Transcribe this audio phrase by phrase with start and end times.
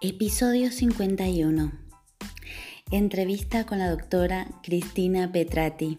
[0.00, 1.72] Episodio 51.
[2.92, 5.98] Entrevista con la doctora Cristina Petrati.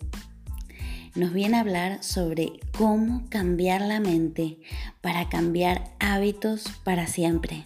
[1.15, 4.59] Nos viene a hablar sobre cómo cambiar la mente
[5.01, 7.65] para cambiar hábitos para siempre.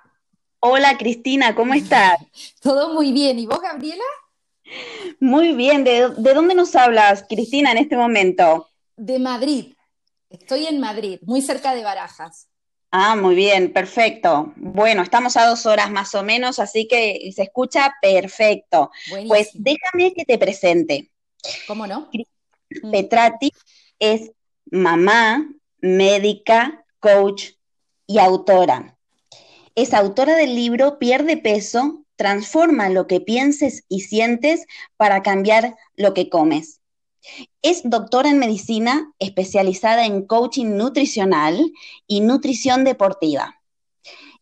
[0.63, 2.19] Hola Cristina, ¿cómo estás?
[2.61, 3.39] Todo muy bien.
[3.39, 4.03] ¿Y vos, Gabriela?
[5.19, 5.83] Muy bien.
[5.83, 8.69] ¿De, dónde nos hablas, Cristina, en este momento?
[8.95, 9.73] De Madrid.
[10.29, 12.47] Estoy en Madrid, muy cerca de Barajas.
[12.91, 14.53] Ah, muy bien, perfecto.
[14.55, 18.91] Bueno, estamos a dos horas más o menos, así que se escucha perfecto.
[19.27, 21.11] Pues déjame que te presente.
[21.67, 22.07] ¿Cómo no?
[22.83, 22.91] Mm.
[22.91, 23.51] Petrati
[23.97, 24.31] es
[24.65, 25.43] mamá,
[25.79, 27.53] médica, coach
[28.05, 28.95] y autora.
[29.81, 36.13] Es autora del libro Pierde peso, transforma lo que pienses y sientes para cambiar lo
[36.13, 36.81] que comes.
[37.63, 41.71] Es doctora en medicina especializada en coaching nutricional
[42.05, 43.55] y nutrición deportiva.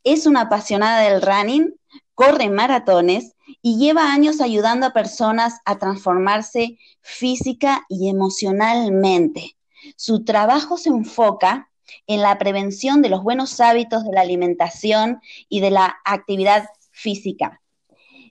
[0.04, 1.74] Es una apasionada del running,
[2.16, 9.56] corre maratones y lleva años ayudando a personas a transformarse física y emocionalmente.
[9.96, 11.70] Su trabajo se enfoca
[12.08, 17.62] en la prevención de los buenos hábitos de la alimentación y de la actividad física.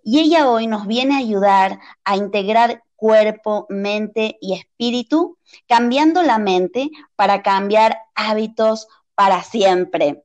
[0.03, 6.39] Y ella hoy nos viene a ayudar a integrar cuerpo, mente y espíritu, cambiando la
[6.39, 10.25] mente para cambiar hábitos para siempre.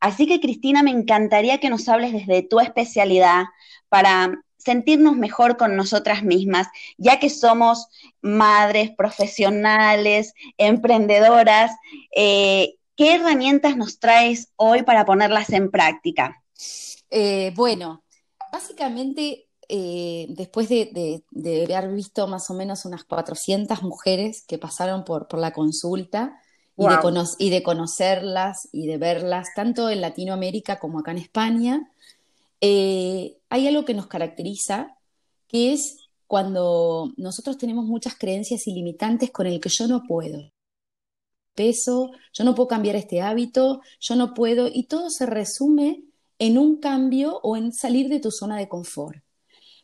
[0.00, 3.44] Así que Cristina, me encantaría que nos hables desde tu especialidad
[3.88, 7.88] para sentirnos mejor con nosotras mismas, ya que somos
[8.20, 11.72] madres, profesionales, emprendedoras.
[12.14, 16.42] Eh, ¿Qué herramientas nos traes hoy para ponerlas en práctica?
[17.10, 18.04] Eh, bueno,
[18.52, 21.24] básicamente eh, después de,
[21.74, 26.38] haber visto más o menos unas 400 mujeres que pasaron por, por la consulta
[26.76, 31.91] y, de y, de conocerlas y de verlas, tanto en Latinoamérica como acá en España,
[32.62, 34.96] eh, hay algo que nos caracteriza,
[35.48, 35.98] que es
[36.28, 40.50] cuando nosotros tenemos muchas creencias ilimitantes con el que yo no puedo.
[41.54, 46.04] Peso, yo no puedo cambiar este hábito, yo no puedo, y todo se resume
[46.38, 49.18] en un cambio o en salir de tu zona de confort.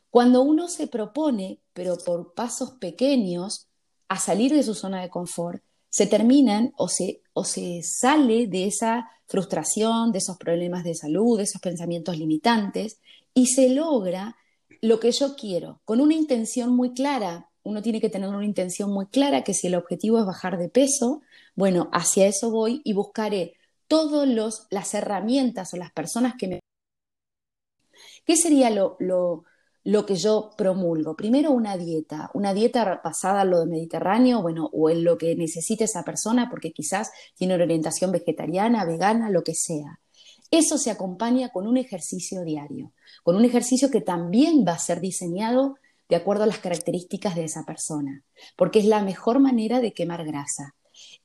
[0.08, 3.66] Cuando uno se propone, pero por pasos pequeños,
[4.08, 5.62] a salir de su zona de confort,
[5.98, 11.36] se terminan o se, o se sale de esa frustración, de esos problemas de salud,
[11.36, 13.00] de esos pensamientos limitantes,
[13.34, 14.36] y se logra
[14.80, 17.50] lo que yo quiero, con una intención muy clara.
[17.64, 20.68] Uno tiene que tener una intención muy clara que si el objetivo es bajar de
[20.68, 21.22] peso,
[21.56, 23.54] bueno, hacia eso voy y buscaré
[23.88, 24.28] todas
[24.70, 26.60] las herramientas o las personas que me...
[28.24, 29.46] ¿Qué sería lo, lo,
[29.84, 31.16] lo que yo promulgo.
[31.16, 35.84] Primero una dieta, una dieta basada en lo mediterráneo, bueno, o en lo que necesite
[35.84, 40.00] esa persona, porque quizás tiene una orientación vegetariana, vegana, lo que sea.
[40.50, 42.92] Eso se acompaña con un ejercicio diario,
[43.22, 45.76] con un ejercicio que también va a ser diseñado
[46.08, 48.24] de acuerdo a las características de esa persona,
[48.56, 50.74] porque es la mejor manera de quemar grasa.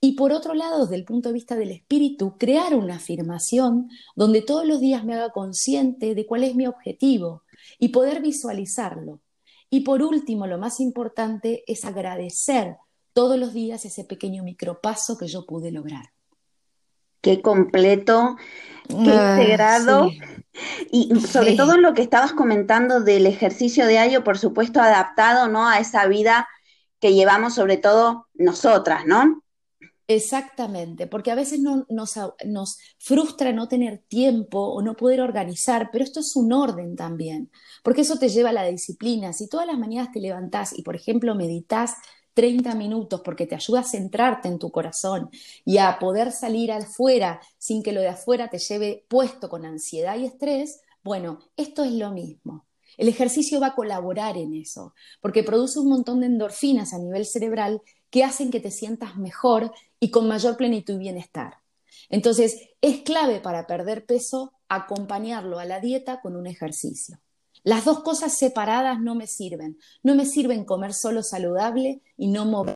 [0.01, 4.41] Y por otro lado, desde el punto de vista del espíritu, crear una afirmación donde
[4.41, 7.42] todos los días me haga consciente de cuál es mi objetivo,
[7.79, 9.21] y poder visualizarlo.
[9.69, 12.77] Y por último, lo más importante es agradecer
[13.13, 16.11] todos los días ese pequeño micropaso que yo pude lograr.
[17.21, 18.35] Qué completo,
[18.87, 20.11] qué ah, integrado.
[20.91, 25.67] Y sobre todo lo que estabas comentando del ejercicio diario, por supuesto, adaptado ¿no?
[25.67, 26.47] a esa vida
[26.99, 29.42] que llevamos, sobre todo nosotras, ¿no?
[30.07, 35.89] Exactamente, porque a veces no, nos, nos, frustra no tener tiempo o no poder organizar,
[35.91, 37.49] pero esto es un orden también,
[37.83, 39.31] porque eso te lleva a la disciplina.
[39.31, 41.95] Si todas las mañanas te levantás y, por ejemplo, meditas
[42.33, 45.29] 30 minutos porque te ayuda a centrarte en tu corazón
[45.63, 50.17] y a poder salir afuera sin que lo de afuera te lleve puesto con ansiedad
[50.17, 52.65] y estrés, bueno, esto es lo mismo.
[52.97, 57.25] El ejercicio va a colaborar en eso, porque produce un montón de endorfinas a nivel
[57.25, 61.57] cerebral que hacen que te sientas mejor y con mayor plenitud y bienestar.
[62.09, 67.19] Entonces, es clave para perder peso acompañarlo a la dieta con un ejercicio.
[67.63, 69.77] Las dos cosas separadas no me sirven.
[70.03, 72.75] No me sirven comer solo saludable y no mover.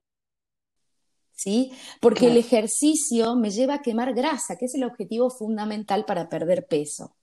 [1.33, 1.71] ¿Sí?
[1.99, 6.65] Porque el ejercicio me lleva a quemar grasa, que es el objetivo fundamental para perder
[6.67, 7.16] peso.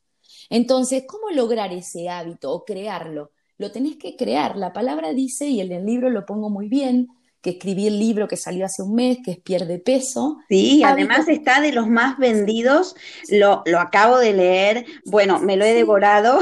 [0.50, 3.30] Entonces, ¿cómo lograr ese hábito o crearlo?
[3.58, 4.56] Lo tenés que crear.
[4.56, 7.08] La palabra dice, y en el libro lo pongo muy bien,
[7.40, 10.38] que escribí el libro que salió hace un mes, que es Pierde Peso.
[10.48, 12.96] Sí, además está de los más vendidos,
[13.28, 16.40] lo, acabo de leer, bueno, me lo he devorado.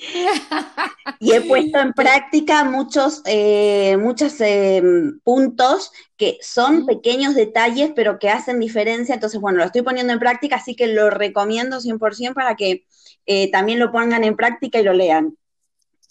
[1.20, 4.82] y he puesto en práctica muchos, eh, muchos eh,
[5.22, 9.14] puntos que son pequeños detalles, pero que hacen diferencia.
[9.14, 12.86] Entonces, bueno, lo estoy poniendo en práctica, así que lo recomiendo 100% para que
[13.26, 15.36] eh, también lo pongan en práctica y lo lean.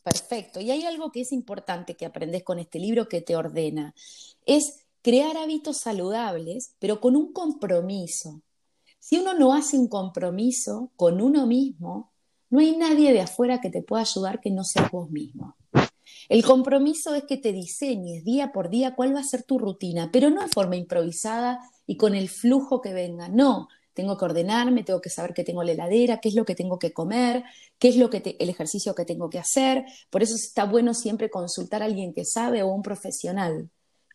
[0.04, 0.60] Perfecto.
[0.60, 3.94] Y hay algo que es importante que aprendes con este libro que te ordena.
[4.46, 8.42] Es crear hábitos saludables, pero con un compromiso.
[9.00, 12.12] Si uno no hace un compromiso con uno mismo,
[12.50, 15.56] no hay nadie de afuera que te pueda ayudar que no seas vos mismo.
[16.28, 20.10] El compromiso es que te diseñes día por día cuál va a ser tu rutina,
[20.12, 23.30] pero no en forma improvisada y con el flujo que venga.
[23.30, 26.46] No, tengo que ordenarme, tengo que saber qué tengo en la heladera, qué es lo
[26.46, 27.44] que tengo que comer,
[27.80, 29.86] qué es lo que el ejercicio que tengo que hacer.
[30.10, 33.70] Por eso está bueno siempre consultar a alguien que sabe o un profesional.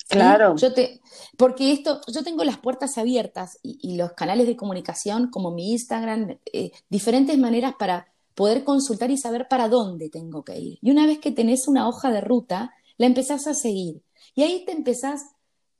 [0.09, 0.55] Claro.
[0.57, 1.01] Yo te,
[1.37, 6.39] porque esto, yo tengo las puertas abiertas y, los canales de comunicación como mi Instagram,
[6.53, 10.79] eh, diferentes maneras para poder consultar y saber para dónde tengo que ir.
[10.83, 14.03] Y una vez que tenés una hoja de ruta, la empezás a seguir.
[14.35, 15.23] Y ahí te empezás,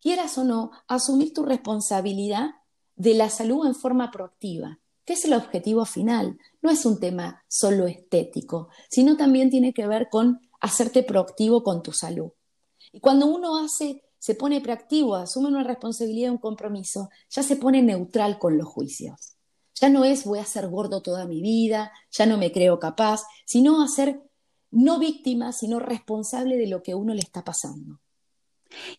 [0.01, 2.51] quieras o no, a asumir tu responsabilidad
[2.97, 6.39] de la salud en forma proactiva, que es el objetivo final.
[6.63, 11.83] No es un tema solo estético, sino también tiene que ver con hacerte proactivo con
[11.83, 12.31] tu salud.
[12.93, 17.83] Y cuando uno hace, se pone proactivo, asume una responsabilidad, un compromiso, ya se pone
[17.83, 19.34] neutral con los juicios.
[19.75, 23.23] Ya no es voy a ser gordo toda mi vida, ya no me creo capaz,
[23.45, 24.21] sino a ser
[24.71, 28.01] no víctima, sino responsable de lo que uno le está pasando.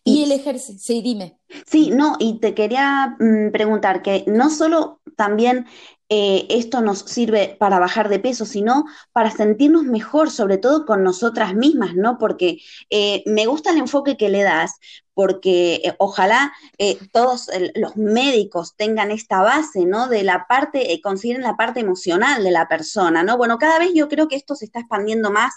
[0.04, 1.38] Y, el ejercicio, sí, dime.
[1.66, 5.66] Sí, no, y te quería mm, preguntar que no solo también
[6.08, 11.02] eh, esto nos sirve para bajar de peso, sino para sentirnos mejor, sobre todo con
[11.02, 12.16] nosotras mismas, ¿no?
[12.18, 12.58] Porque
[12.90, 14.76] eh, me gusta el enfoque que le das,
[15.16, 16.52] porque eh, ojalá
[17.10, 20.08] todos los médicos tengan esta base, ¿no?
[20.08, 23.38] De la parte, consideren la parte emocional de la persona, ¿no?
[23.38, 25.54] Bueno, cada vez yo creo que esto se está expandiendo más,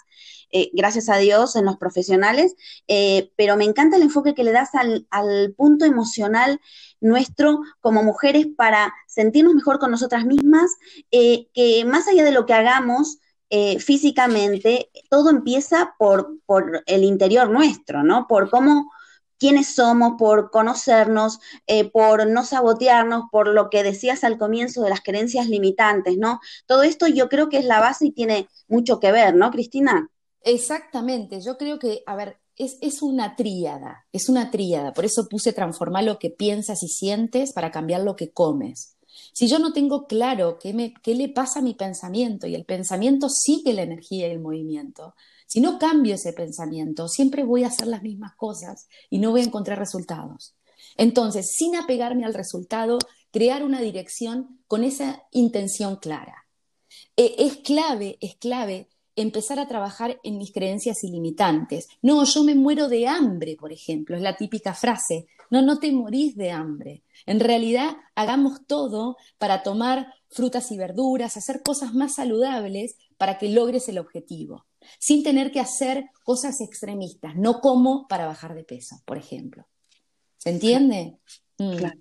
[0.72, 2.56] gracias a Dios, en los profesionales,
[3.36, 6.62] pero me encanta el enfoque que le das al, al punto emocional
[7.02, 10.72] nuestro como mujeres para sentirnos mejor con nosotras mismas,
[11.12, 17.04] eh, que más allá de lo que hagamos eh, físicamente, todo empieza por, por el
[17.04, 18.28] interior nuestro, ¿no?
[18.28, 18.92] Por cómo
[19.40, 24.90] quiénes somos, por conocernos, eh, por no sabotearnos, por lo que decías al comienzo de
[24.90, 26.40] las creencias limitantes, ¿no?
[26.66, 30.10] Todo esto yo creo que es la base y tiene mucho que ver, ¿no, Cristina?
[30.42, 34.94] Exactamente, yo creo que, a ver, es, una tríada, es una tríada.
[34.94, 38.98] Por eso puse transformar lo que piensas y sientes para cambiar lo que comes.
[39.34, 42.66] Si yo no tengo claro qué, me, qué le pasa a mi pensamiento y el
[42.66, 45.16] pensamiento sigue la energía y el movimiento,
[45.50, 49.42] si no cambio ese pensamiento, siempre voy a hacer las mismas cosas y no voy
[49.42, 50.56] a encontrar resultados.
[50.96, 53.00] Entonces, sin apegarme al resultado,
[53.32, 56.46] crear una dirección con esa intención clara.
[57.18, 61.88] E, es clave, es clave empezar a trabajar en mis creencias ilimitantes.
[62.04, 65.26] No, yo me muero de hambre, por ejemplo, es la típica frase.
[65.50, 67.02] No, no te morís de hambre.
[67.26, 73.50] En realidad, hagamos todo para tomar frutas y verduras, hacer cosas más saludables para que
[73.50, 77.36] logres el objetivo, sin tener que hacer cosas extremistas.
[77.36, 79.68] No como para bajar de peso, por ejemplo.
[80.38, 81.18] ¿Se entiende?
[81.58, 81.78] Mm.
[81.78, 82.00] Claro.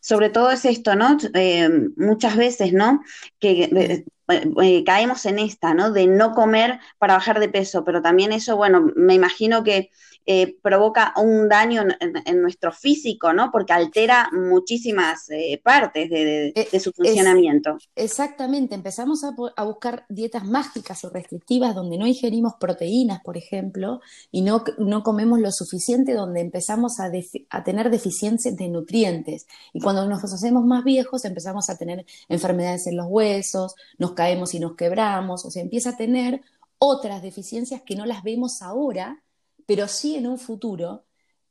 [0.00, 1.16] Sobre todo es esto, ¿no?
[1.34, 3.00] Eh, muchas veces, ¿no?
[3.38, 5.92] Que eh, eh, caemos en esta, ¿no?
[5.92, 9.90] De no comer para bajar de peso, pero también eso, bueno, me imagino que
[10.24, 13.50] eh, provoca un daño en, nuestro físico, ¿no?
[13.50, 17.76] Porque altera muchísimas eh, partes de, su funcionamiento.
[17.96, 24.00] exactamente, empezamos a, buscar dietas mágicas o restrictivas donde no ingerimos proteínas, por ejemplo,
[24.30, 27.10] y no, no comemos lo suficiente, donde empezamos a,
[27.50, 29.46] a tener deficiencias de nutrientes.
[29.72, 34.54] Y cuando nos hacemos más viejos, empezamos a tener enfermedades en los huesos, nos caemos
[34.54, 36.42] y nos quebramos, o sea, empieza a tener
[36.78, 39.22] otras deficiencias que no las vemos ahora
[39.66, 41.04] pero sí en un futuro,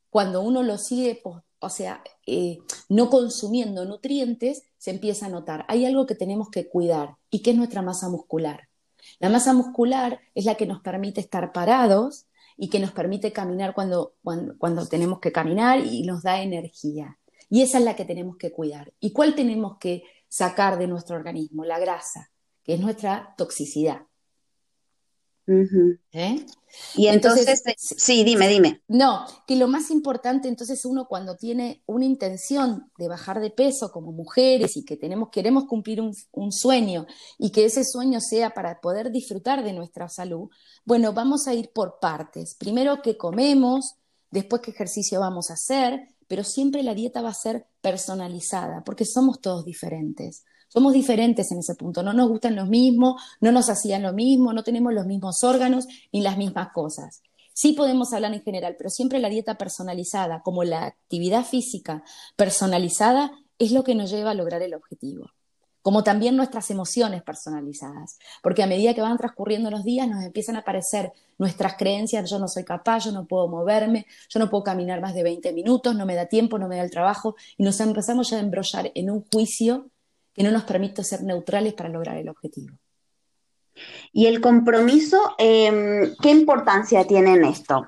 [0.10, 1.22] cuando uno lo sigue,
[1.60, 5.66] o sea, eh, no consumiendo nutrientes, se empieza a notar.
[5.68, 8.70] Hay algo que tenemos que cuidar y que es nuestra masa muscular.
[9.20, 12.26] La masa muscular es la que nos permite estar parados
[12.58, 17.18] y que nos permite caminar cuando, cuando tenemos que caminar y nos da energía.
[17.50, 18.94] Y esa es la que tenemos que cuidar.
[19.00, 21.66] ¿Y cuál tenemos que sacar de nuestro organismo?
[21.66, 22.32] La grasa,
[22.64, 24.04] que es nuestra toxicidad.
[25.48, 26.46] ¿Eh?
[26.96, 28.82] Y entonces, sí, dime, dime.
[28.88, 33.92] No, que lo más importante entonces uno cuando tiene una intención de bajar de peso
[33.92, 37.06] como mujeres y que tenemos, queremos cumplir un, un sueño
[37.38, 40.50] y que ese sueño sea para poder disfrutar de nuestra salud,
[40.86, 42.56] bueno, vamos a ir por partes.
[42.56, 43.96] Primero qué comemos,
[44.30, 49.06] después qué ejercicio vamos a hacer, pero siempre la dieta va a ser personalizada porque
[49.06, 50.46] somos todos diferentes.
[50.74, 54.54] Somos diferentes en ese punto, no nos gustan los mismos, no nos hacían lo mismo,
[54.54, 57.24] no tenemos los mismos órganos ni las mismas cosas.
[57.54, 62.04] Sí podemos hablar en general, pero siempre la dieta personalizada, como la actividad física
[62.38, 65.32] personalizada, es lo que nos lleva a lograr el objetivo.
[65.82, 70.56] Como también nuestras emociones personalizadas, porque a medida que van transcurriendo los días nos empiezan
[70.56, 74.64] a aparecer nuestras creencias, yo no soy capaz, yo no puedo moverme, yo no puedo
[74.64, 77.64] caminar más de 20 minutos, no me da tiempo, no me da el trabajo, y
[77.64, 79.90] nos empezamos ya a embrollar en un juicio
[80.42, 82.76] que no nos permite ser neutrales para lograr el objetivo.
[84.12, 87.86] ¿Y el compromiso, em, qué importancia tiene en esto?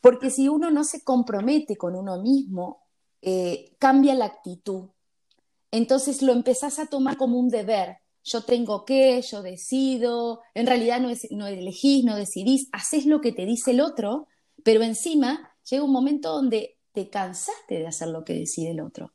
[0.00, 2.86] Porque si uno no se compromete con uno mismo,
[3.22, 4.84] eh, cambia la actitud.
[5.72, 7.96] Entonces lo empezás a tomar como un deber.
[8.22, 10.42] Yo tengo que, yo decido.
[10.54, 14.28] En realidad no, es, no elegís, no decidís, haces lo que te dice el otro,
[14.62, 19.12] pero encima llega un momento donde te cansaste de hacer lo que decide el otro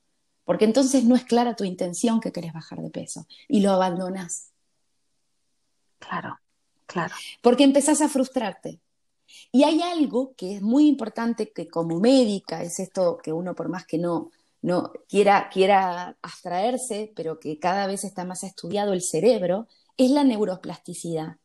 [0.51, 4.51] porque entonces no es clara tu intención que querés bajar de peso y lo abandonas.
[5.97, 6.41] Claro,
[6.85, 7.15] claro.
[7.41, 8.81] Porque empezás a frustrarte.
[9.53, 13.69] Y hay algo que es muy importante que como médica es esto que uno por
[13.69, 14.31] más que no,
[14.61, 20.25] no quiera, quiera abstraerse, pero que cada vez está más estudiado el cerebro, es la
[20.25, 21.37] neuroplasticidad.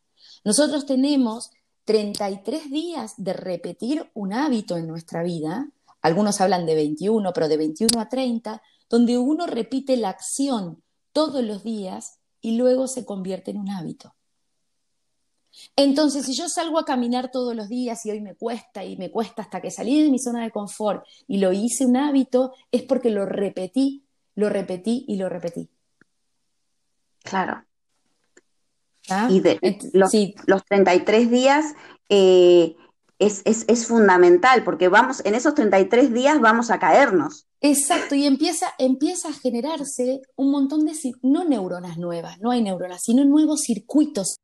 [0.43, 1.53] Nosotros tenemos
[1.85, 5.71] 33 días de repetir un hábito en nuestra vida,
[6.07, 10.83] algunos hablan de 21, pero de 21 a 30, donde uno repite la acción
[11.13, 14.15] todos los días y luego se convierte en un hábito.
[15.75, 19.11] Entonces, si yo salgo a caminar todos los días y hoy me cuesta y me
[19.11, 22.85] cuesta hasta que salí de mi zona de confort y lo hice un hábito, es
[22.85, 24.05] porque lo repetí,
[24.37, 25.69] lo repetí y lo repetí.
[27.25, 27.65] Claro.
[29.09, 29.27] ¿Ah?
[29.29, 29.59] Y de,
[29.93, 30.13] los,
[30.47, 31.65] los 33 días
[32.09, 32.77] eh,
[33.19, 37.47] es, es, fundamental, porque vamos, en esos 33 días vamos a caernos.
[37.61, 40.93] Exacto, y empieza, empieza a generarse un montón de,
[41.23, 44.37] no neuronas nuevas, no hay neuronas, sino nuevos circuitos.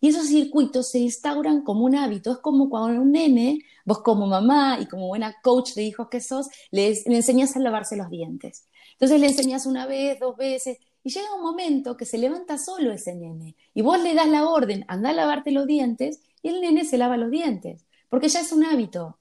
[0.00, 2.30] Y esos circuitos se instauran como un hábito.
[2.30, 6.20] Es como cuando un nene, vos como mamá y como buena coach de hijos que
[6.20, 8.68] sos, le enseñas a lavarse los dientes.
[8.92, 12.90] Entonces le enseñas una vez, dos veces, y llega un momento que se levanta solo
[12.90, 13.54] ese nene.
[13.74, 16.98] Y vos le das la orden, anda a lavarte los dientes, y el nene se
[16.98, 19.16] lava los dientes, porque ya es un hábito.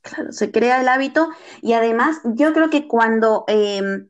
[0.00, 1.28] Claro, se crea el hábito
[1.60, 4.08] y además yo creo que cuando, em,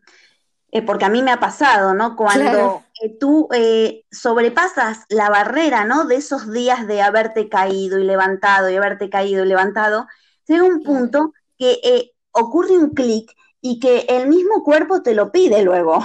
[0.70, 2.16] eh, porque a mí me ha pasado, ¿no?
[2.16, 6.06] Cuando eh, tú eh, sobrepasas la barrera, ¿no?
[6.06, 10.06] De esos días de haberte caído y levantado y haberte caído y levantado,
[10.46, 13.30] llega un punto que ocurre un clic
[13.62, 16.00] y que el mismo cuerpo te lo pide luego.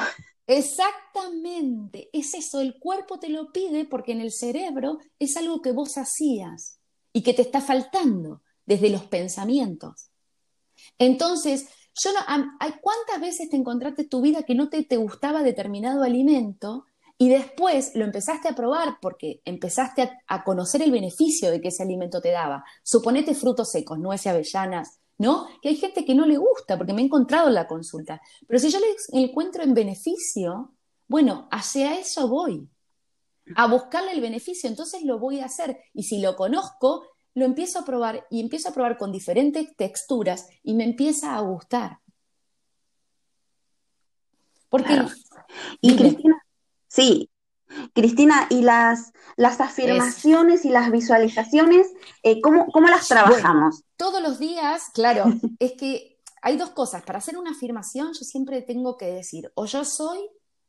[0.46, 5.74] Exactamente, es eso, el cuerpo te lo pide porque en el cerebro es algo que
[5.74, 6.80] vos hacías
[7.12, 10.12] y que te está faltando desde los pensamientos.
[11.00, 11.68] Entonces,
[12.82, 16.86] ¿cuántas veces te encontraste en tu vida que no te, te gustaba determinado alimento
[17.18, 21.70] y después lo empezaste a probar porque empezaste a, a, conocer el beneficio de que
[21.70, 22.64] ese alimento te daba?
[22.84, 25.48] Suponete frutos secos, nueces, avellanas, ¿no?
[25.62, 28.22] Que hay gente que no le gusta, porque me he encontrado en la consulta.
[28.48, 30.74] Pero si yo le encuentro en beneficio,
[31.08, 32.70] bueno, hacia eso voy,
[33.56, 35.80] a buscarle el beneficio, entonces lo voy a hacer.
[35.94, 40.50] Y si lo conozco, lo empiezo a probar y empiezo a probar con diferentes texturas
[40.64, 42.00] y me empieza a gustar.
[44.70, 45.02] Porque...
[45.80, 46.46] Y Cristina,
[46.88, 47.30] sí,
[47.94, 51.88] Cristina, ¿y las, las afirmaciones y las visualizaciones,
[52.24, 53.84] eh, ¿cómo, las trabajamos?
[53.98, 55.26] todos los días, claro,
[55.60, 57.04] es que hay dos cosas.
[57.04, 60.20] Para hacer una afirmación yo siempre tengo que decir, o yo soy,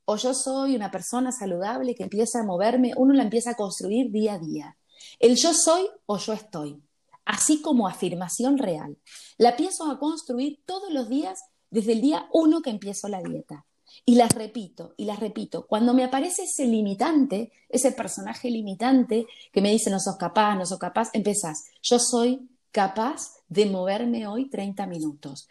[0.05, 4.11] o yo soy una persona saludable que empieza a moverme, uno la empieza a construir
[4.11, 4.77] día a día.
[5.19, 6.83] El yo soy o yo estoy,
[7.25, 8.97] así como afirmación real.
[9.37, 13.67] La empiezo a construir todos los días desde el día uno que empiezo la dieta.
[14.05, 15.67] Y las repito, y las repito.
[15.67, 20.67] Cuando me aparece ese limitante, ese personaje limitante que me dice no sos capaz, no
[20.67, 25.49] sos capaz, empezás, yo soy capaz de moverme hoy 30 minutos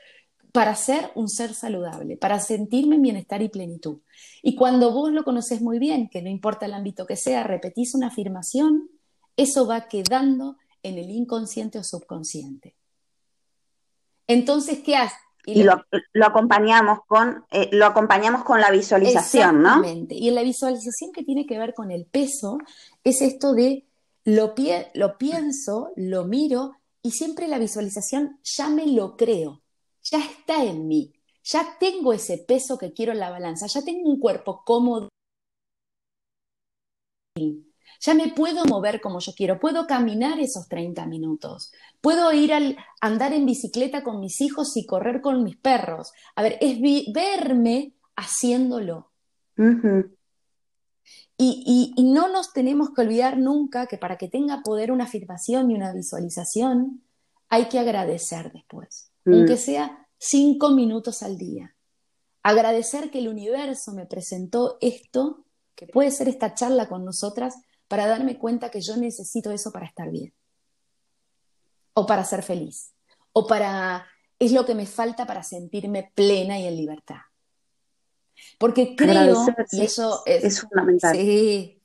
[0.52, 4.00] para ser un ser saludable, para sentirme en bienestar y plenitud.
[4.42, 7.94] Y cuando vos lo conoces muy bien, que no importa el ámbito que sea, repetís
[7.94, 8.90] una afirmación,
[9.36, 12.76] eso va quedando en el inconsciente o subconsciente.
[14.26, 15.20] Entonces, ¿qué haces?
[15.48, 15.82] Y, lo,
[16.26, 20.14] acompañamos con, eh, lo acompañamos con la visualización, Exactamente.
[20.14, 22.58] Y en la visualización que tiene que ver con el peso,
[23.06, 23.86] es esto de
[24.26, 24.54] lo,
[24.94, 29.62] lo pienso, lo miro, y siempre la visualización ya me lo creo,
[30.04, 31.14] ya está en mí,
[31.46, 35.08] ya tengo ese peso que quiero en la balanza, ya tengo un cuerpo cómodo
[38.00, 42.78] ya me puedo mover como yo quiero, puedo caminar esos 30 minutos, puedo ir al
[43.02, 46.12] andar en bicicleta con mis hijos y correr con mis perros.
[46.36, 46.80] A ver, es
[47.14, 49.12] verme haciéndolo.
[51.38, 55.72] y, y, no nos tenemos que olvidar nunca que para que tenga poder una afirmación
[55.72, 57.04] y una visualización,
[57.50, 59.34] hay que agradecer después, mm.
[59.34, 61.76] aunque sea cinco minutos al día.
[62.44, 67.56] Agradecer que el universo me presentó esto, que puede ser esta charla con nosotras,
[67.88, 70.34] para darme cuenta que yo necesito eso para estar bien.
[71.94, 72.94] O para ser feliz.
[73.34, 74.06] O para...
[74.40, 77.22] Es lo que me falta para sentirme plena y en libertad.
[78.60, 81.16] Porque creo, y eso es, fundamental.
[81.16, 81.82] Sí,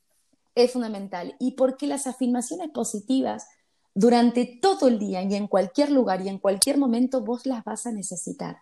[0.55, 1.35] es fundamental.
[1.39, 3.47] Y porque las afirmaciones positivas
[3.95, 7.87] durante todo el día y en cualquier lugar y en cualquier momento vos las vas
[7.87, 8.59] a necesitar.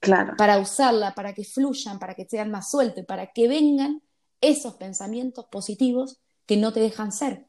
[0.00, 0.34] Claro.
[0.36, 4.02] Para usarla, para que fluyan, para que sean más sueltos y para que vengan
[4.40, 7.46] esos pensamientos positivos que no te dejan ser.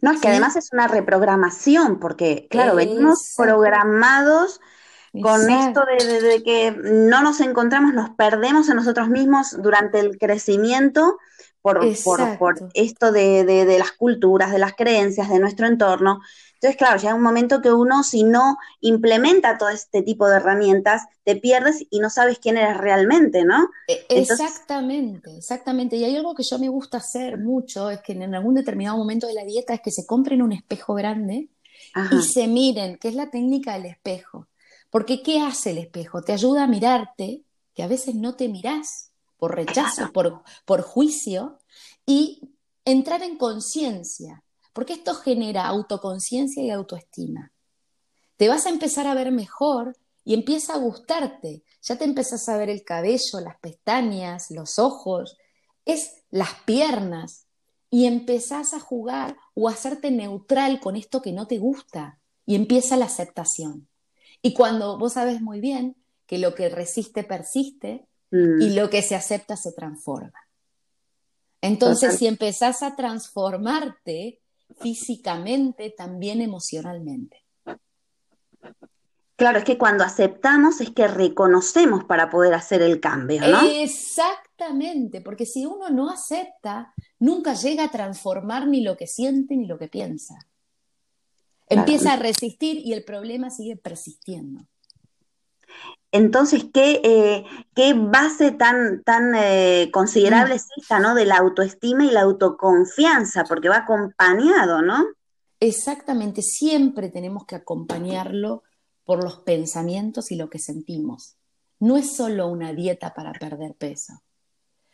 [0.00, 4.60] No, es que además es una reprogramación, porque, claro, venimos programados
[5.22, 11.18] con esto de, que no nos encontramos, nos perdemos a nosotros mismos durante el crecimiento
[11.62, 11.80] por,
[12.38, 16.20] por, esto de, de, las culturas, de las creencias, de nuestro entorno.
[16.56, 21.02] Entonces, claro, llega un momento que uno, si no implementa todo este tipo de herramientas,
[21.22, 23.68] te pierdes y no sabes quién eres realmente, ¿no?
[23.86, 25.96] E, exactamente, exactamente.
[25.96, 29.26] Y hay algo que yo me gusta hacer mucho, es que en algún determinado momento
[29.26, 31.48] de la dieta es que se compren un espejo grande
[32.10, 34.48] y se miren, que es la técnica del espejo.
[34.90, 36.22] Porque ¿qué hace el espejo?
[36.22, 37.42] Te ayuda a mirarte,
[37.74, 41.58] que a veces no te mirás por rechazo, por, por juicio,
[42.06, 42.40] y
[42.86, 44.42] entrar en conciencia
[44.76, 47.50] porque esto genera autoconciencia y autoestima.
[48.36, 51.64] Te vas a empezar a ver mejor y empieza a gustarte.
[51.80, 55.38] Ya te empezás a ver el cabello, las pestañas, los ojos,
[55.86, 57.46] es las piernas
[57.88, 62.54] y empezás a jugar o a hacerte neutral con esto que no te gusta y
[62.54, 63.88] empieza la aceptación.
[64.42, 68.60] Y cuando vos sabes muy bien que lo que resiste persiste mm.
[68.60, 70.38] y lo que se acepta se transforma.
[71.62, 74.42] Entonces, si empezás a transformarte
[74.78, 77.44] físicamente, también emocionalmente.
[79.36, 83.60] Claro, es que cuando aceptamos es que reconocemos para poder hacer el cambio, ¿no?
[83.68, 89.66] Exactamente, porque si uno no acepta, nunca llega a transformar ni lo que siente ni
[89.66, 90.38] lo que piensa.
[91.68, 94.66] Empieza a resistir y el problema sigue persistiendo.
[96.16, 100.56] Entonces, ¿qué, eh, qué base tan, tan eh, considerable mm.
[100.56, 101.14] es esta, ¿no?
[101.14, 105.04] De la autoestima y la autoconfianza, porque va acompañado, ¿no?
[105.60, 108.62] Exactamente, siempre tenemos que acompañarlo
[109.04, 111.36] por los pensamientos y lo que sentimos.
[111.78, 114.14] No es solo una dieta para perder peso.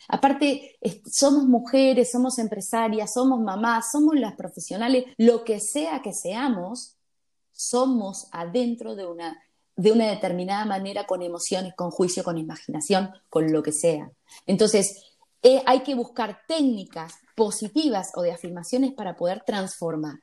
[0.09, 0.77] Aparte,
[1.11, 6.97] somos mujeres, somos empresarias, somos mamás, somos las profesionales, lo que sea que seamos,
[7.53, 9.41] somos adentro de una,
[9.77, 14.11] de una determinada manera con emociones, con juicio, con imaginación, con lo que sea.
[14.47, 20.21] Entonces, eh, hay que buscar técnicas positivas o de afirmaciones para poder transformar.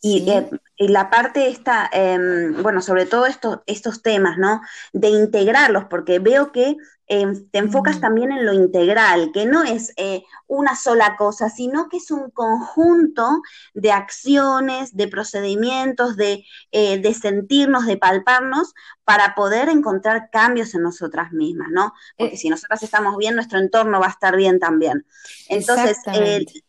[0.00, 4.60] Y, eh, y, la parte esta, em, bueno, sobre todo estos temas, ¿no?
[4.92, 8.00] De integrarlos, porque veo que em, te enfocas mm.
[8.00, 12.30] también en lo integral, que no es eh, una sola cosa, sino que es un
[12.30, 13.42] conjunto
[13.74, 20.82] de acciones, de procedimientos, de, eh, de sentirnos, de palparnos, para poder encontrar cambios en
[20.82, 21.92] nosotras mismas, ¿no?
[22.18, 25.06] Porque si nosotras estamos bien, nuestro entorno va a estar bien también.
[25.48, 25.98] Entonces,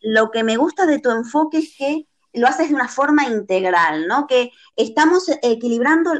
[0.00, 4.06] lo que me gusta de tu enfoque es que lo haces de una forma integral,
[4.06, 4.26] ¿no?
[4.26, 6.12] Que estamos equilibrando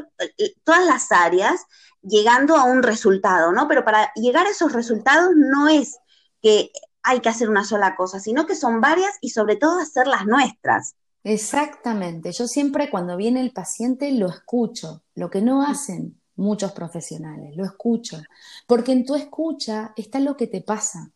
[0.63, 1.65] todas las áreas,
[2.01, 3.67] llegando a un resultado, ¿no?
[3.67, 5.97] Pero para llegar a esos resultados no es
[6.41, 6.71] que
[7.03, 10.95] hay que hacer una sola cosa, sino que son varias y sobre todo hacerlas nuestras.
[11.23, 12.31] Exactamente.
[12.31, 17.65] Yo siempre cuando viene el paciente lo escucho, lo que no hacen muchos profesionales, lo
[17.65, 18.21] escucho,
[18.65, 21.11] porque en tu escucha está lo que te pasa.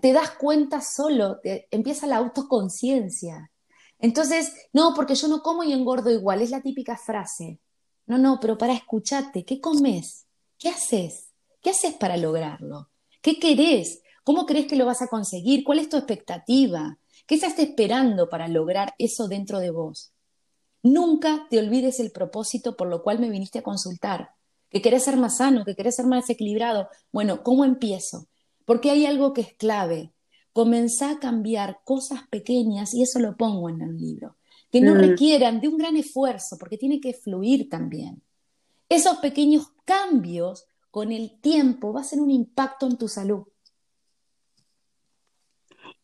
[0.00, 3.49] Te das cuenta solo, empieza la autoconciencia,
[4.00, 7.60] entonces, no, porque yo no como y engordo igual, es la típica frase.
[8.06, 10.26] No, no, pero para escucharte, ¿qué comes?
[10.58, 11.28] ¿Qué haces?
[11.62, 12.90] ¿Qué haces para lograrlo?
[13.20, 14.02] ¿Qué querés?
[14.24, 15.64] ¿Cómo crees que lo vas a conseguir?
[15.64, 16.98] ¿Cuál es tu expectativa?
[17.26, 20.12] ¿Qué estás esperando para lograr eso dentro de vos?
[20.82, 24.30] Nunca te olvides el propósito por lo cual me viniste a consultar.
[24.70, 26.88] Que querés ser más sano, que querés ser más equilibrado.
[27.12, 28.28] Bueno, ¿cómo empiezo?
[28.64, 30.12] Porque hay algo que es clave
[30.60, 34.36] comenzá a cambiar cosas pequeñas, y eso lo pongo en el libro,
[34.70, 34.98] que no mm.
[34.98, 38.22] requieran de un gran esfuerzo, porque tiene que fluir también.
[38.86, 43.44] Esos pequeños cambios con el tiempo va a ser un impacto en tu salud.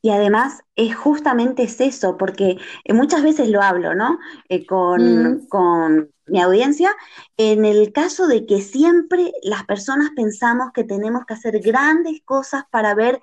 [0.01, 4.19] Y además es justamente es eso, porque eh, muchas veces lo hablo, ¿no?
[4.49, 5.49] Eh, con, mm.
[5.49, 6.92] con, mi audiencia,
[7.37, 12.64] en el caso de que siempre las personas pensamos que tenemos que hacer grandes cosas
[12.71, 13.21] para ver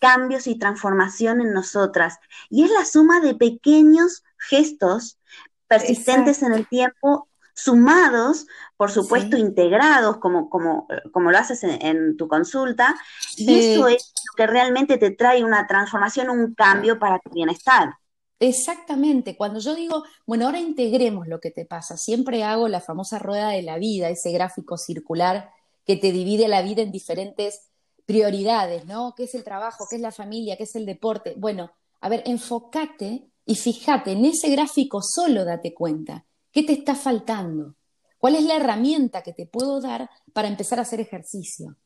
[0.00, 2.18] cambios y transformación en nosotras.
[2.48, 5.18] Y es la suma de pequeños gestos
[5.68, 12.26] persistentes en el tiempo, sumados, por supuesto, integrados, como, como, como, lo haces en, tu
[12.26, 12.96] consulta,
[13.36, 17.94] y eso es lo que realmente te trae una transformación, un cambio para tu bienestar.
[18.40, 23.18] Exactamente, cuando yo digo, bueno, ahora integremos lo que te pasa, siempre hago la famosa
[23.18, 25.50] rueda de la vida, ese gráfico circular
[25.84, 27.69] que te divide la vida en diferentes
[28.10, 29.14] prioridades, ¿no?
[29.16, 29.86] ¿Qué es el trabajo?
[29.88, 30.56] ¿Qué es la familia?
[30.56, 31.34] ¿Qué es el deporte?
[31.36, 31.70] Bueno,
[32.00, 37.76] a ver, enfócate y fíjate, en ese gráfico solo date cuenta, ¿qué te está faltando?
[38.18, 41.76] ¿Cuál es la herramienta que te puedo dar para empezar a hacer ejercicio?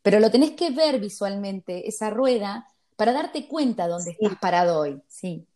[0.00, 5.02] Pero lo tenés que ver visualmente, esa rueda, para darte cuenta dónde estás parado hoy,
[5.06, 5.46] sí.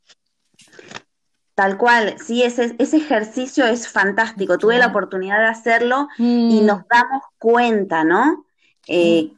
[1.54, 4.58] Tal cual, sí, ese, ese ejercicio es fantástico.
[4.58, 6.66] Tuve la oportunidad de hacerlo y mm.
[6.66, 8.45] nos damos cuenta, ¿no?
[8.88, 9.32] Eh,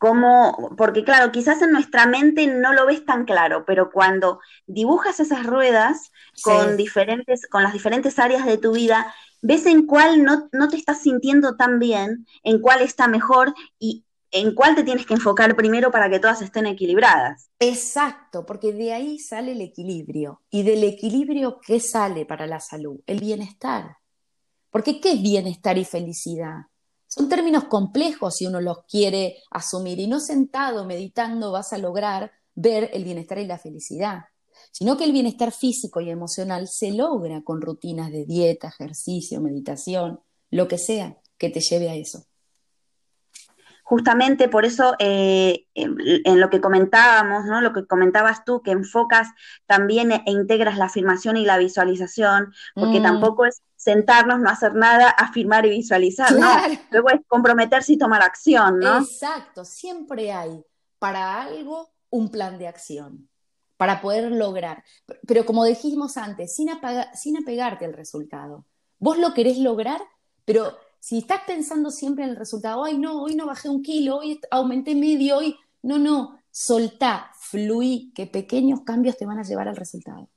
[0.76, 5.46] porque claro, quizás en nuestra mente no lo ves tan claro, pero cuando dibujas esas
[5.46, 10.68] ruedas con, diferentes, con las diferentes áreas de tu vida, ves en cuál no, no
[10.68, 15.14] te estás sintiendo tan bien, en cuál está mejor y en cuál te tienes que
[15.14, 17.48] enfocar primero para que todas estén equilibradas.
[17.58, 20.42] Exacto, porque de ahí sale el equilibrio.
[20.50, 23.00] ¿Y del equilibrio qué sale para la salud?
[23.06, 23.96] El bienestar.
[24.70, 26.66] Porque ¿qué es bienestar y felicidad?
[27.08, 32.30] Son términos complejos si uno los quiere asumir y no sentado meditando vas a lograr
[32.54, 34.24] ver el bienestar y la felicidad.
[34.72, 40.20] sino que el bienestar físico y emocional se logra con rutinas de dieta, ejercicio, meditación,
[40.50, 42.27] lo que sea que te lleve a eso
[43.88, 47.62] justamente por eso eh, en, lo que comentábamos, ¿no?
[47.62, 49.28] lo que comentabas tú, que enfocas
[49.64, 53.02] también e, integras la afirmación y la visualización, porque mm.
[53.02, 56.50] tampoco es sentarnos, no hacer nada, afirmar y visualizar, ¿no?
[56.90, 58.98] Luego es comprometerse y tomar acción, ¿no?
[58.98, 60.62] Exacto, siempre hay
[60.98, 63.30] para algo un plan de acción
[63.78, 64.84] para poder lograr.
[65.26, 66.68] Pero como dijimos antes, sin,
[67.14, 68.66] sin apegarte al resultado.
[68.98, 70.02] Vos lo querés lograr,
[70.44, 74.18] pero si estás pensando siempre en el resultado, ay no, hoy no bajé un kilo,
[74.18, 79.68] hoy aumenté medio, hoy no, no, soltá, fluí, que pequeños cambios te van a llevar
[79.68, 80.28] al resultado.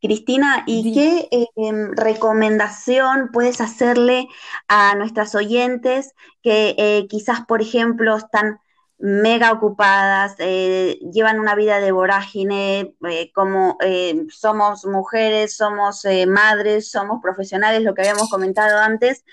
[0.00, 4.26] Cristina, ¿y qué em, recomendación puedes hacerle
[4.68, 8.58] a nuestras oyentes que eh, quizás, por ejemplo, están
[9.02, 16.88] mega ocupadas, eh, llevan una vida de vorágine, eh, como eh, somos mujeres, somos madres,
[16.88, 19.24] somos profesionales, lo que habíamos comentado antes.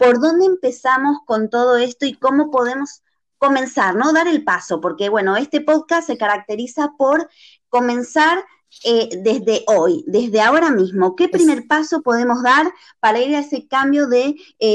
[0.00, 3.04] ¿Por dónde empezamos con todo esto y cómo podemos
[3.38, 4.80] comenzar, no dar el paso?
[4.80, 7.30] Porque, bueno, este podcast se caracteriza por
[7.68, 8.44] comenzar
[8.84, 11.14] desde hoy, desde ahora mismo.
[11.14, 14.34] ¿Qué primer paso podemos dar para ir a ese cambio de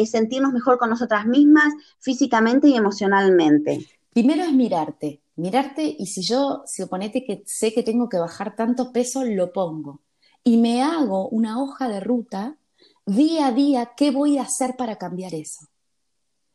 [0.10, 3.96] sentirnos mejor con nosotras mismas, físicamente y emocionalmente?
[4.17, 8.56] Primero es mirarte, mirarte y si yo, si oponete que sé que tengo que bajar
[8.56, 10.01] tanto peso, lo pongo.
[10.43, 12.58] Y me hago una hoja de ruta
[13.06, 15.67] día a día, ¿qué voy a hacer para cambiar eso?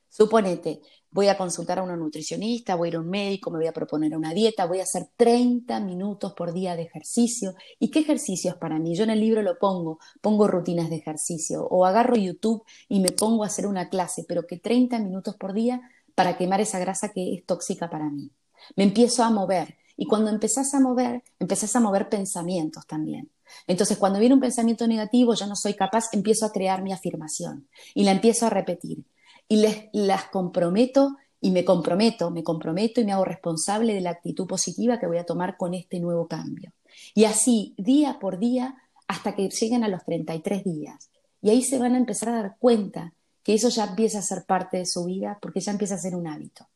[0.09, 0.81] Suponete,
[1.13, 3.73] voy a consultar a una nutricionista, voy a ir a un médico, me voy a
[3.73, 7.55] proponer una dieta, voy a hacer 30 minutos por día de ejercicio.
[7.79, 8.97] ¿Y qué ejercicios para mí?
[8.97, 13.11] Yo en el libro lo pongo, pongo rutinas de ejercicio o agarro YouTube y me
[13.11, 15.81] pongo a hacer una clase, pero que 30 minutos por día
[16.15, 18.31] para quemar esa grasa que es tóxica para mí.
[18.77, 23.31] Me empiezo a mover y cuando empezás a mover, empezás a mover pensamientos también.
[23.67, 27.69] Entonces, cuando viene un pensamiento negativo, yo no soy capaz, empiezo a crear mi afirmación
[27.95, 29.05] y la empiezo a repetir.
[29.49, 34.11] Y les, las comprometo y me comprometo, me comprometo y me hago responsable de la
[34.11, 36.73] actitud positiva que voy a tomar con este nuevo cambio.
[37.15, 38.77] Y así, día por día,
[39.09, 41.11] hasta que lleguen a los 33 días.
[41.43, 44.45] Y ahí se van a empezar a dar cuenta que eso ya empieza a ser
[44.45, 46.69] parte de su vida porque ya empieza a ser un hábito.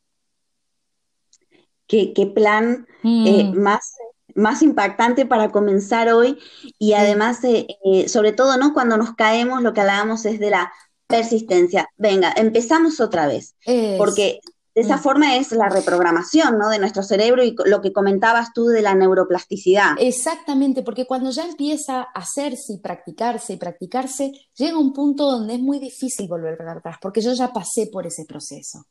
[1.87, 3.57] Qué, plan eh, mm.
[3.61, 3.95] más,
[4.35, 6.37] más impactante para comenzar hoy
[6.77, 8.73] y además, eh, eh, sobre todo, ¿no?
[8.73, 10.73] Cuando nos caemos, lo que hablábamos es de la
[11.07, 11.89] persistencia.
[11.95, 13.55] Venga, empezamos otra vez.
[13.97, 14.41] Porque
[14.77, 14.99] de esa mm.
[14.99, 16.69] forma es la reprogramación ¿no?
[16.69, 19.95] de nuestro cerebro y lo que comentabas tú de la neuroplasticidad.
[19.97, 25.55] Exactamente, porque cuando ya empieza a hacerse y practicarse y practicarse, llega un punto donde
[25.55, 28.85] es muy difícil volver para atrás, porque yo ya pasé por ese proceso.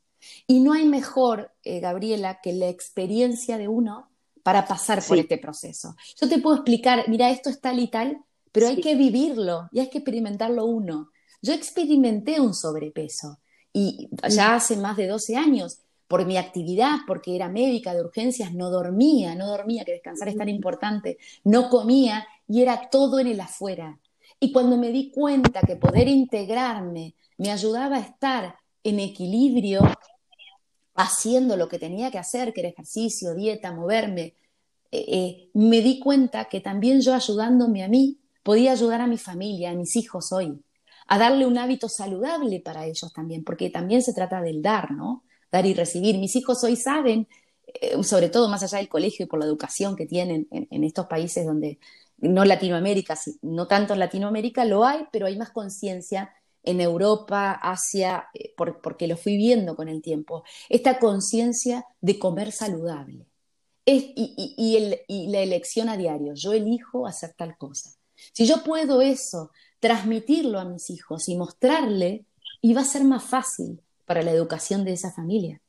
[0.49, 4.11] Y no hay mejor, eh, Gabriela, que la experiencia de uno
[4.43, 5.95] para pasar por este proceso.
[6.21, 9.79] Yo te puedo explicar, mira, esto es tal y tal, pero hay que vivirlo y
[9.79, 11.11] hay que experimentarlo uno.
[11.43, 13.39] Yo experimenté un sobrepeso
[13.79, 18.55] y ya hace más de 12 años, por mi actividad, porque era médica de urgencias,
[18.55, 23.27] no dormía, no dormía, que descansar es tan importante, no comía y era todo en
[23.27, 23.99] el afuera.
[24.41, 29.81] Y cuando me di cuenta que poder integrarme me ayudaba a estar en equilibrio,
[30.95, 34.33] haciendo lo que tenía que hacer, que era ejercicio, dieta, moverme,
[34.91, 39.19] eh, eh, me di cuenta que también yo ayudándome a mí, podía ayudar a mi
[39.19, 40.63] familia, a mis hijos hoy
[41.07, 45.25] a darle un hábito saludable para ellos también, porque también se trata del dar, ¿no?
[45.51, 46.19] Dar y recibir.
[46.19, 47.29] Mis hijos hoy saben,
[47.67, 51.07] eh, sobre todo más allá del colegio y por la educación que tienen en, estos
[51.07, 51.79] países donde
[52.19, 58.27] no Latinoamérica, no tanto en Latinoamérica lo hay, pero hay más conciencia en Europa, Asia,
[58.35, 63.27] eh, porque lo fui viendo con el tiempo, esta conciencia de comer saludable.
[63.85, 67.91] y, y, la elección a diario, yo elijo hacer tal cosa.
[68.33, 72.25] Si yo puedo eso transmitirlo a mis hijos y mostrarle,
[72.61, 75.61] y va a ser más fácil para la educación de esa familia.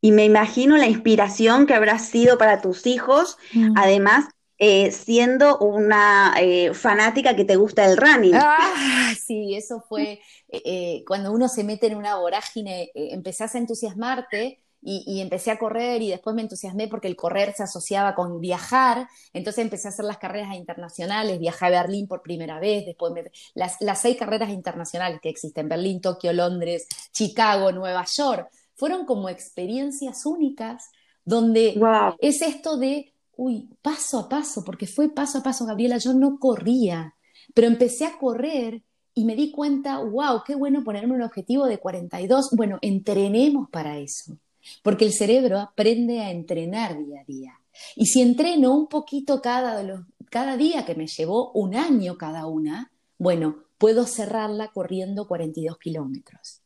[0.00, 3.74] Y me imagino la inspiración que habrá sido para tus hijos, mm.
[3.76, 4.26] además
[4.58, 8.34] eh, siendo una eh, fanática que te gusta el running.
[8.34, 14.62] Ah, sí, eso fue eh, cuando uno se mete en una vorágine, empezás a entusiasmarte
[14.88, 19.08] y, empecé a correr y después me entusiasmé porque el correr se asociaba con viajar,
[19.32, 23.12] entonces empecé a hacer las carreras internacionales, viajé a Berlín por primera vez, después
[23.54, 29.28] las, las seis carreras internacionales que existen, Berlín, Tokio, Londres, Chicago, Nueva York, fueron como
[29.28, 30.90] experiencias únicas
[31.24, 31.76] donde
[32.20, 36.38] es esto de, uy, paso a paso, porque fue paso a paso, Gabriela, yo no
[36.38, 37.16] corría,
[37.54, 38.82] pero empecé a correr
[39.14, 43.98] y me di cuenta, wow, qué bueno ponerme un objetivo de 42, bueno, entrenemos para
[43.98, 44.38] eso
[44.82, 47.60] porque el cerebro aprende a entrenar día a día.
[47.94, 49.84] Y si entreno un poquito cada,
[50.30, 56.62] cada día, que me llevó un año cada una, bueno, puedo cerrarla corriendo 42 kilómetros.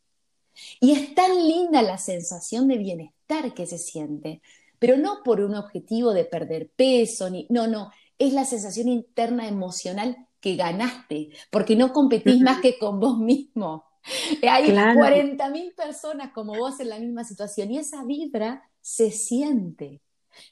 [0.80, 4.42] Y es tan linda la sensación de bienestar que se siente,
[4.78, 9.48] pero no por un objetivo de perder peso, ni, no, no, es la sensación interna
[9.48, 13.84] emocional que ganaste, porque no competís más que con vos mismo.
[14.42, 20.00] Hay 40.000 personas como vos en la misma situación y esa vibra se siente.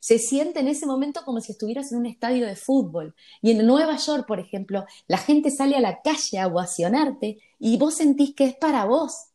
[0.01, 3.15] Se siente en ese momento como si estuvieras en un estadio de fútbol.
[3.41, 7.79] Y en Nueva York, por ejemplo, la gente sale a la calle a ovacionarte y
[7.79, 9.29] vos sentís que es para vos.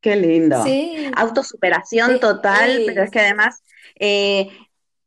[0.00, 0.62] Qué lindo.
[1.16, 3.62] Autosuperación total, pero es que además
[3.98, 4.50] eh,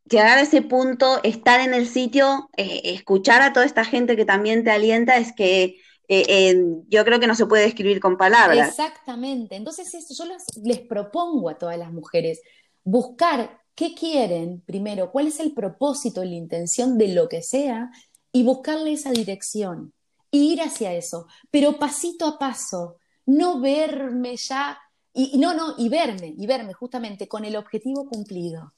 [0.09, 4.25] llegar a ese punto, estar en el sitio, eh, escuchar a toda esta gente que
[4.25, 5.77] también te alienta, es que
[6.09, 8.69] eh, yo creo que no se puede describir con palabras.
[8.69, 9.55] Exactamente.
[9.55, 12.41] Entonces, eso, yo les propongo a todas las mujeres
[12.83, 17.91] buscar qué quieren primero, cuál es el propósito la intención de lo que sea,
[18.31, 19.93] y buscarle esa dirección,
[20.31, 24.77] y ir hacia eso, pero pasito a paso, no verme ya
[25.13, 28.73] y, no, no, y verme, y verme justamente con el objetivo cumplido.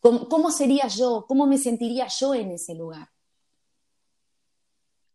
[0.00, 1.24] ¿Cómo, sería yo?
[1.28, 3.08] ¿Cómo me sentiría yo en ese lugar?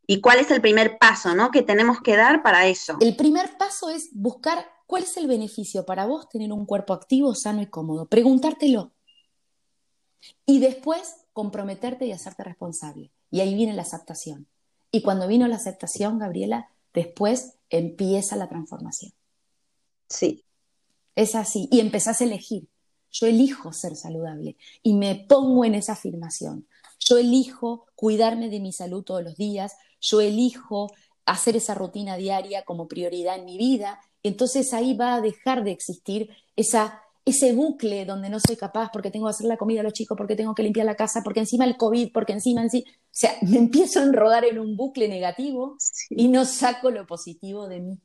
[0.08, 1.52] ¿Y cuál es el primer paso, ¿no?
[1.52, 2.98] Que tenemos que dar para eso.
[3.02, 7.36] El primer paso es buscar cuál es el beneficio para vos tener un cuerpo activo,
[7.36, 8.08] sano y cómodo.
[8.08, 8.94] Preguntártelo.
[10.46, 13.12] Y después comprometerte y hacerte responsable.
[13.30, 14.48] Y ahí viene la aceptación.
[14.92, 19.12] Y cuando vino la aceptación, Gabriela, después empieza la transformación.
[20.10, 20.46] Sí.
[21.16, 21.68] Es así.
[21.72, 22.70] Y empezás a elegir.
[23.12, 26.68] Yo elijo ser saludable y me pongo en esa afirmación.
[27.00, 29.74] Yo elijo cuidarme de mi salud todos los días.
[30.00, 30.92] Yo elijo
[31.28, 34.00] hacer esa rutina diaria como prioridad en mi vida.
[34.24, 39.12] Entonces ahí va a dejar de existir esa, ese bucle donde no soy capaz porque
[39.12, 41.42] tengo que hacer la comida a los chicos, porque tengo que limpiar la casa, porque
[41.42, 44.76] encima el COVID, porque encima, en sí, o sea, me empiezo a enrodar en un
[44.76, 45.78] bucle negativo
[46.10, 48.00] y no saco lo positivo de mí.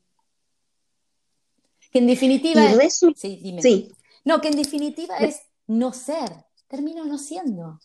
[1.91, 2.65] Que en definitiva...
[2.71, 3.61] Es, sí, dime.
[3.61, 3.91] Sí.
[4.25, 6.45] No, que en definitiva es no ser.
[6.67, 7.79] Termino no siendo.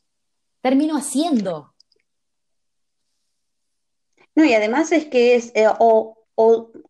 [0.63, 1.75] Termino haciendo.
[4.39, 6.17] No, y además es que es, eh, o,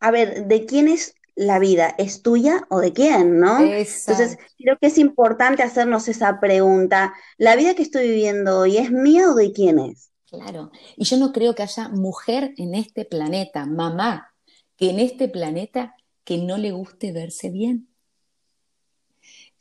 [0.01, 1.95] a ver, ¿de quién es la vida?
[1.97, 3.59] ¿Es tuya o de quién, no?
[3.59, 7.15] Entonces, creo que es importante hacernos esa pregunta.
[7.39, 10.11] ¿La vida que estoy viviendo hoy es mía o de quién es?
[10.27, 14.35] Claro, y yo no creo que haya mujer en este planeta, mamá,
[14.77, 17.89] que en este planeta que no le guste verse bien.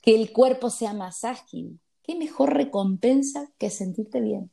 [0.02, 1.80] Que el cuerpo sea más ágil.
[2.04, 4.52] ¿Qué mejor recompensa que sentirte bien?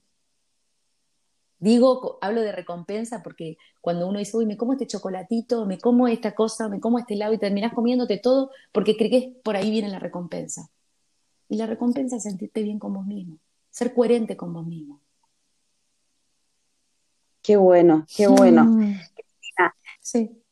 [1.65, 6.07] Digo, hablo de recompensa porque cuando uno dice, uy, me como este chocolatito, me como
[6.09, 9.71] esta cosa, me como este helado y terminas comiéndote todo porque crees que por ahí
[9.71, 10.69] viene la recompensa.
[11.49, 13.39] Y la recompensa es sentirte bien con vos mismo,
[13.71, 15.01] ser coherente con vos mismo.
[17.41, 18.65] Qué bueno, qué bueno.
[18.65, 19.01] Mm.
[20.03, 20.43] Sí.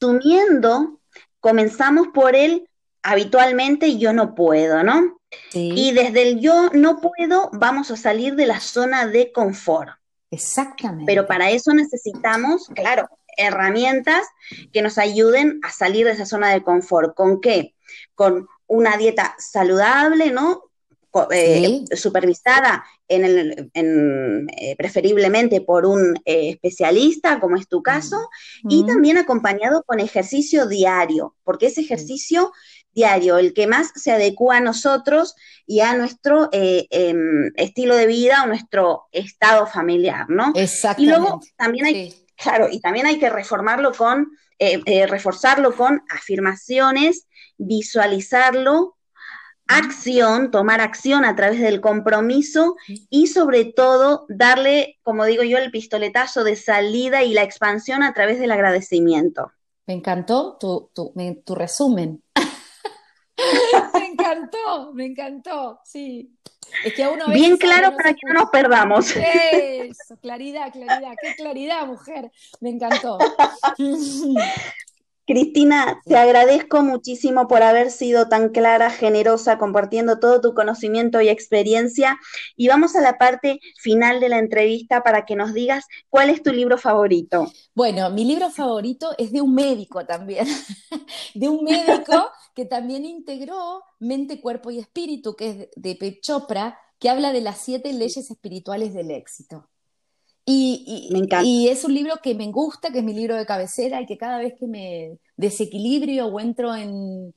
[0.00, 0.98] Sumiendo
[1.38, 2.68] comenzamos por el
[3.04, 5.20] habitualmente yo no puedo, ¿no?
[5.52, 9.92] Y desde el yo no puedo vamos a salir de la zona de confort.
[10.30, 11.04] Exactamente.
[11.06, 14.26] Pero para eso necesitamos, claro, herramientas
[14.72, 17.14] que nos ayuden a salir de esa zona de confort.
[17.14, 17.74] ¿Con qué?
[18.14, 20.62] Con una dieta saludable, ¿no?
[21.30, 28.28] Eh, supervisada en el, eh, preferiblemente por un eh, especialista, como es tu caso,
[28.68, 32.52] y también acompañado con ejercicio diario, porque es ejercicio
[32.96, 38.42] diario el que más se adecua a nosotros y a nuestro em, estilo de vida
[38.42, 40.50] o nuestro estado familiar, ¿no?
[40.56, 41.02] Exactamente.
[41.02, 44.32] Y luego también hay, claro, y también hay que reformarlo con,
[45.08, 47.28] reforzarlo con afirmaciones,
[47.58, 48.96] visualizarlo
[49.68, 52.76] acción, tomar acción a través del compromiso
[53.10, 58.14] y sobre todo darle, como digo yo, el pistoletazo de salida y la expansión a
[58.14, 59.52] través del agradecimiento.
[59.86, 62.22] Me encantó tu, tu, resumen.
[63.94, 66.32] me encantó, me encantó, sí.
[66.84, 69.14] Es que a uno Bien claro para que no nos perdamos.
[69.16, 72.30] Eso, claridad, claridad, qué claridad, mujer.
[72.60, 73.18] Me encantó.
[75.26, 81.28] Cristina, te agradezco muchísimo por haber sido tan clara, generosa, compartiendo todo tu conocimiento y
[81.28, 82.16] experiencia.
[82.56, 86.44] Y vamos a la parte final de la entrevista para que nos digas cuál es
[86.44, 87.50] tu libro favorito.
[87.74, 90.46] Bueno, mi libro favorito es de un médico también,
[91.34, 97.10] de un médico que también integró mente, cuerpo y espíritu, que es de Pechopra, que
[97.10, 99.68] habla de las siete leyes espirituales del éxito.
[100.48, 101.10] Y,
[101.42, 104.16] y, es un libro que me gusta, que es mi libro de cabecera y que
[104.16, 107.34] cada vez que me desequilibrio o entro en,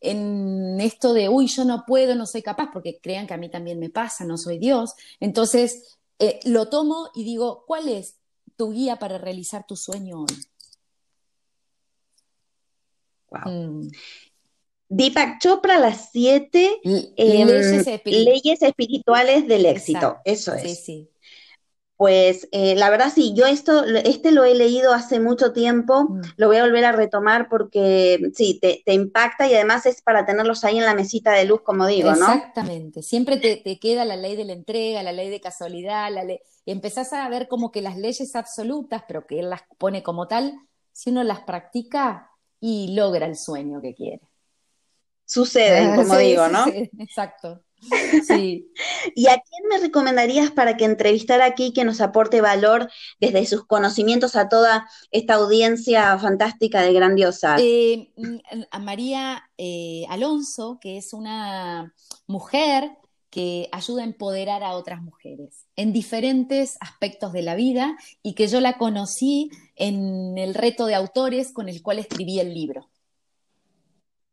[0.00, 3.50] en esto de, uy, yo no puedo, no soy capaz, porque crean que a mí
[3.50, 4.94] también me pasa, no soy Dios.
[5.18, 8.16] Entonces, eh, lo tomo y digo, ¿cuál es
[8.54, 10.36] tu guía para realizar tu sueño hoy?
[13.30, 13.52] Wow.
[13.52, 13.90] Mm.
[14.88, 17.48] Deepak Chopra, las siete em,
[18.04, 20.18] leyes, espirituales del éxito.
[20.24, 20.62] Eso es.
[20.62, 21.11] Sí, sí.
[22.02, 26.20] Pues eh, la verdad sí, yo esto, este lo he leído hace mucho tiempo, mm.
[26.36, 30.64] lo voy a volver a retomar porque sí, te, impacta y además es para tenerlos
[30.64, 32.26] ahí en la mesita de luz, como digo, ¿no?
[32.26, 36.40] Exactamente, siempre te, queda la ley de la entrega, la ley de casualidad, la ley,
[36.64, 40.26] y empezás a ver como que las leyes absolutas, pero que él las pone como
[40.26, 40.58] tal,
[40.90, 44.22] si uno las practica y logra el sueño que quiere.
[45.24, 46.66] Suceden, como digo, ¿no?
[46.98, 47.62] exacto.
[48.26, 48.72] Sí.
[49.14, 53.66] ¿Y a quién me recomendarías para que entrevistara aquí, que nos aporte valor desde sus
[53.66, 57.56] conocimientos a toda esta audiencia fantástica de Grandiosa?
[57.58, 58.12] Eh,
[58.70, 61.92] a María eh, Alonso, que es una
[62.26, 62.90] mujer
[63.30, 68.46] que ayuda a empoderar a otras mujeres en diferentes aspectos de la vida y que
[68.46, 72.91] yo la conocí en el reto de autores con el cual escribí el libro.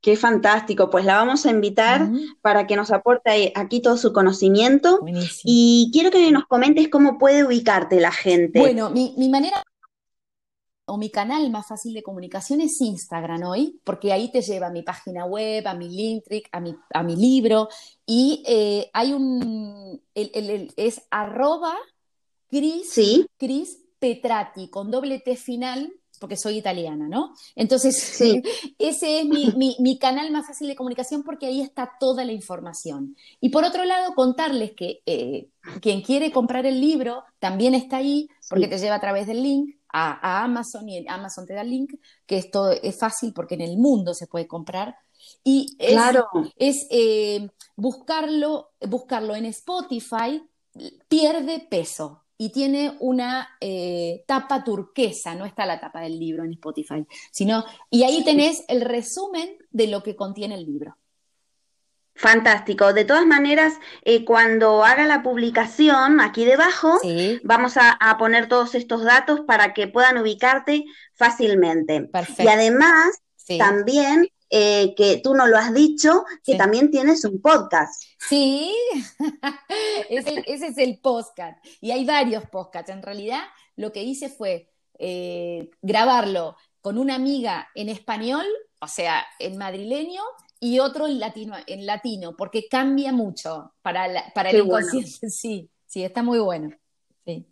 [0.01, 2.09] Qué fantástico, pues la vamos a invitar
[2.41, 4.99] para que nos aporte aquí todo su conocimiento.
[5.43, 8.59] Y quiero que nos comentes cómo puede ubicarte la gente.
[8.59, 9.61] Bueno, mi, manera
[10.85, 14.71] o mi canal más fácil de comunicación es Instagram hoy, porque ahí te lleva a
[14.71, 17.67] mi página web, a mi Linktree, a mi, a mi libro,
[18.05, 21.75] y eh, hay un, es arroba
[22.49, 27.33] Cris, Cris Petrati, con doble T final, porque soy italiana, ¿no?
[27.55, 27.95] Entonces,
[28.77, 33.15] ese es mi, canal más fácil de comunicación porque ahí está toda la información.
[33.39, 35.49] Y por otro lado, contarles que eh,
[35.81, 39.75] quien quiere comprar el libro también está ahí porque te lleva a través del link
[39.91, 41.95] a, Amazon y Amazon te da el link,
[42.25, 44.95] que esto es fácil porque en el mundo se puede comprar.
[45.43, 46.27] Y es, claro.
[46.55, 50.43] es eh, buscarlo, buscarlo en Spotify,
[51.07, 56.53] pierde peso y tiene una eh, tapa turquesa, no está la tapa del libro en
[56.53, 60.97] Spotify, sino, y ahí tenés el resumen de lo que contiene el libro.
[62.15, 62.93] Fantástico.
[62.93, 63.73] De todas maneras,
[64.03, 66.97] eh, cuando haga la publicación, aquí debajo,
[67.43, 70.85] vamos a, poner todos estos datos para que puedan ubicarte
[71.15, 72.03] fácilmente.
[72.03, 72.43] Perfecto.
[72.43, 73.21] Y además,
[73.57, 78.03] también eh, que tú no lo has dicho, que también tienes un podcast.
[78.27, 78.75] Sí,
[80.09, 81.63] ese, es el podcast.
[81.81, 82.91] Y hay varios podcasts.
[82.91, 83.41] En realidad,
[83.75, 88.45] lo que hice fue eh, grabarlo con una amiga en español,
[88.81, 90.21] o sea, en madrileño,
[90.59, 95.09] y otro en latino, en latino porque cambia mucho para, para el inconsciente.
[95.29, 96.75] Sí, sí, está muy bueno.
[97.25, 97.45] Sí.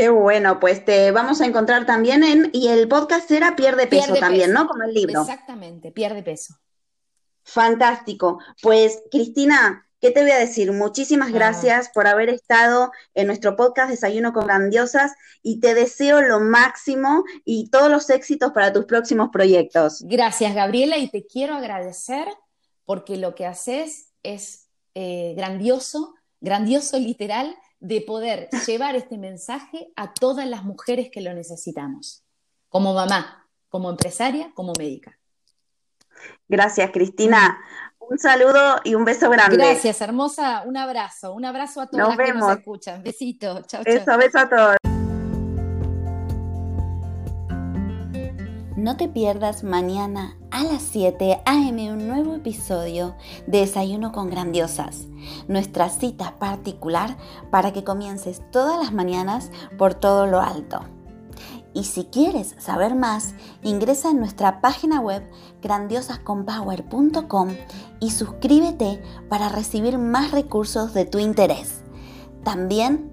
[0.00, 4.14] Qué bueno, pues te vamos a encontrar también en, y el podcast era Pierde Peso
[4.14, 4.66] también, ¿no?
[4.66, 5.20] Como el libro.
[5.20, 6.54] Exactamente, Pierde Peso.
[7.42, 8.38] Fantástico.
[8.62, 10.72] Pues Cristina, ¿qué te voy a decir?
[10.72, 11.32] Muchísimas ah.
[11.34, 17.24] gracias por haber estado en nuestro podcast Desayuno con Grandiosas y te deseo lo máximo
[17.44, 20.02] y todos los éxitos para tus próximos proyectos.
[20.06, 22.26] Gracias, Gabriela, y te quiero agradecer
[22.86, 30.12] porque lo que haces es eh, grandioso, grandioso literal de poder llevar este mensaje a
[30.12, 32.22] todas las mujeres que lo necesitamos,
[32.68, 35.18] como mamá, como empresaria, como médica.
[36.48, 37.58] Gracias, Cristina.
[37.98, 39.56] Un saludo y un beso grande.
[39.56, 40.62] Gracias, hermosa.
[40.66, 41.32] Un abrazo.
[41.32, 43.02] Un abrazo a todas las que nos escuchan.
[43.02, 43.62] Besito.
[43.62, 44.18] Chao, chao.
[44.18, 44.89] beso a todos.
[48.80, 51.92] No te pierdas mañana a las 7 a.m.
[51.92, 53.14] un nuevo episodio
[53.46, 55.06] de Desayuno con Grandiosas,
[55.48, 57.18] nuestra cita particular
[57.50, 60.80] para que comiences todas las mañanas por todo lo alto.
[61.74, 67.48] Y si quieres saber más, ingresa en nuestra página web grandiosasconpower.com
[68.00, 71.82] y suscríbete para recibir más recursos de tu interés.
[72.44, 73.12] También